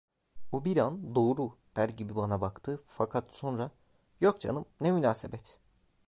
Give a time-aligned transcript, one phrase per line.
[0.51, 3.71] O bir an "doğru" der gibi bana baktı, fakat sonra:
[4.21, 5.59] "Yok canım, ne münasebet!"